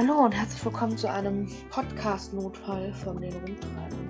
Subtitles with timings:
[0.00, 4.08] Hallo und herzlich willkommen zu einem Podcast-Notfall von den Rundtreiben.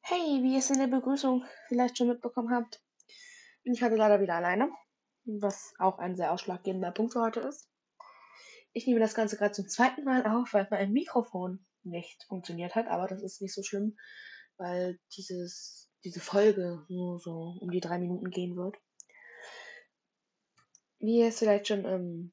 [0.00, 2.80] Hey, wie ihr es in der Begrüßung vielleicht schon mitbekommen habt,
[3.64, 4.70] bin ich heute leider wieder alleine,
[5.26, 7.68] was auch ein sehr ausschlaggebender Punkt für heute ist.
[8.72, 12.86] Ich nehme das Ganze gerade zum zweiten Mal auf, weil mein Mikrofon nicht funktioniert hat,
[12.88, 13.98] aber das ist nicht so schlimm,
[14.56, 18.78] weil dieses, diese Folge nur so um die drei Minuten gehen wird
[21.02, 22.32] wie ihr es vielleicht schon im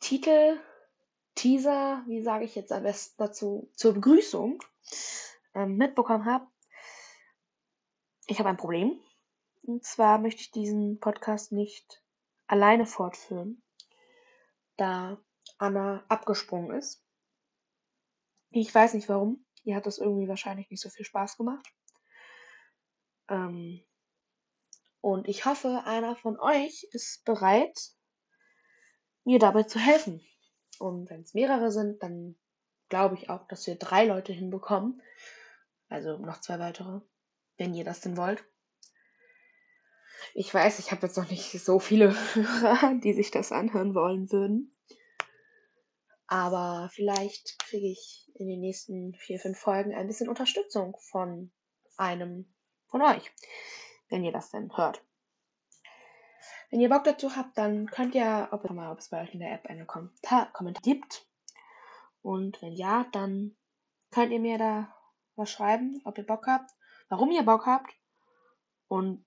[0.00, 0.58] Titel,
[1.34, 4.58] Teaser, wie sage ich jetzt am besten dazu, zur Begrüßung
[5.54, 6.50] ähm, mitbekommen habt,
[8.26, 8.98] ich habe ein Problem.
[9.62, 12.02] Und zwar möchte ich diesen Podcast nicht
[12.46, 13.62] alleine fortführen,
[14.76, 15.18] da
[15.58, 17.04] Anna abgesprungen ist.
[18.50, 19.44] Ich weiß nicht warum.
[19.64, 21.66] Ihr hat das irgendwie wahrscheinlich nicht so viel Spaß gemacht.
[23.28, 23.82] Ähm,
[25.04, 27.78] und ich hoffe, einer von euch ist bereit,
[29.24, 30.26] mir dabei zu helfen.
[30.78, 32.36] Und wenn es mehrere sind, dann
[32.88, 35.02] glaube ich auch, dass wir drei Leute hinbekommen.
[35.90, 37.02] Also noch zwei weitere,
[37.58, 38.42] wenn ihr das denn wollt.
[40.32, 44.32] Ich weiß, ich habe jetzt noch nicht so viele Hörer, die sich das anhören wollen
[44.32, 44.74] würden.
[46.28, 51.52] Aber vielleicht kriege ich in den nächsten vier, fünf Folgen ein bisschen Unterstützung von
[51.98, 52.50] einem
[52.86, 53.30] von euch
[54.08, 55.02] wenn ihr das denn hört.
[56.70, 59.40] Wenn ihr Bock dazu habt, dann könnt ihr, ob, mal, ob es bei euch in
[59.40, 61.26] der App einen Kommentar, Kommentar gibt.
[62.22, 63.56] Und wenn ja, dann
[64.10, 64.94] könnt ihr mir da
[65.36, 66.70] was schreiben, ob ihr Bock habt,
[67.08, 67.92] warum ihr Bock habt.
[68.88, 69.24] Und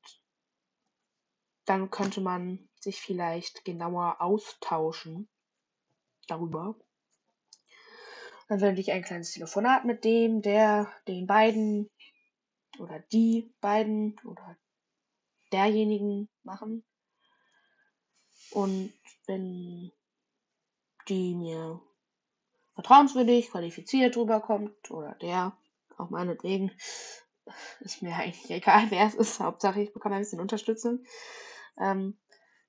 [1.66, 5.30] dann könnte man sich vielleicht genauer austauschen
[6.28, 6.76] darüber.
[8.48, 11.90] Dann würde ich ein kleines Telefonat mit dem, der, den beiden
[12.80, 14.58] oder die beiden oder
[15.52, 16.84] derjenigen machen.
[18.52, 18.94] Und
[19.26, 19.92] wenn
[21.08, 21.82] die mir
[22.76, 25.58] vertrauenswürdig, qualifiziert rüberkommt oder der,
[25.98, 26.72] auch meinetwegen,
[27.80, 29.40] ist mir eigentlich egal, wer es ist.
[29.40, 31.04] Hauptsache, ich bekomme ein bisschen Unterstützung.
[31.80, 32.18] Ähm,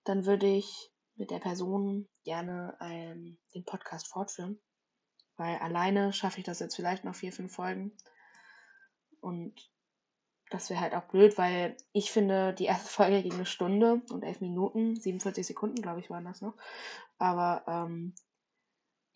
[0.04, 4.60] dann würde ich mit der Person gerne ähm, den Podcast fortführen.
[5.36, 7.96] Weil alleine schaffe ich das jetzt vielleicht noch vier, fünf Folgen.
[9.20, 9.54] Und
[10.50, 14.22] das wäre halt auch blöd, weil ich finde, die erste Folge ging eine Stunde und
[14.22, 16.54] elf Minuten, 47 Sekunden, glaube ich, waren das noch.
[17.18, 18.14] Aber ähm,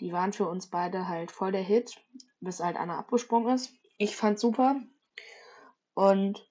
[0.01, 1.97] die waren für uns beide halt voll der Hit,
[2.41, 3.73] bis halt Anna abgesprungen ist.
[3.99, 4.81] Ich fand's super.
[5.95, 6.49] Und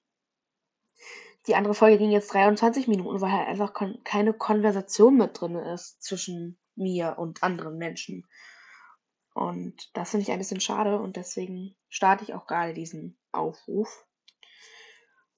[1.46, 5.56] die andere Folge ging jetzt 23 Minuten, weil halt einfach kon keine Konversation mit drin
[5.56, 8.26] ist zwischen mir und anderen Menschen.
[9.34, 14.06] Und das finde ich ein bisschen schade und deswegen starte ich auch gerade diesen Aufruf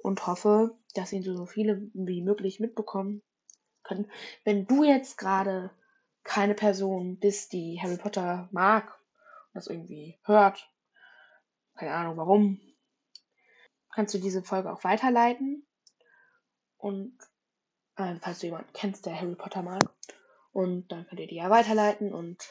[0.04, 3.22] und hoffe, dass ihn so viele wie möglich mitbekommen
[3.82, 4.10] können.
[4.44, 5.70] Wenn du jetzt gerade
[6.24, 8.92] keine Person bist, die Harry Potter mag
[9.46, 10.70] und das irgendwie hört,
[11.74, 12.60] keine Ahnung warum,
[13.94, 15.66] kannst du diese Folge auch weiterleiten.
[16.76, 17.16] Und
[17.96, 19.82] äh, falls du jemanden kennst, der Harry Potter mag,
[20.52, 22.44] und dann könnt ihr die ja weiterleiten und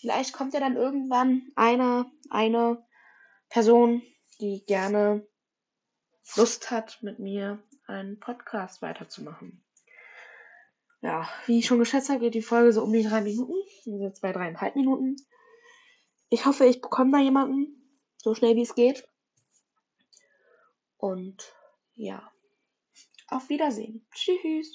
[0.00, 2.86] vielleicht kommt ja dann irgendwann einer, eine
[3.50, 4.00] Person,
[4.40, 5.26] die gerne
[6.36, 9.62] Lust hat, mit mir einen Podcast weiterzumachen.
[11.00, 13.54] Ja, wie ich schon geschätzt habe, geht die Folge so um die drei Minuten.
[13.86, 15.16] Also zwei, dreieinhalb Minuten.
[16.30, 18.00] Ich hoffe, ich bekomme da jemanden.
[18.16, 19.06] So schnell wie es geht.
[20.96, 21.54] Und
[21.94, 22.32] ja.
[23.28, 24.06] Auf Wiedersehen.
[24.14, 24.72] Tschüss.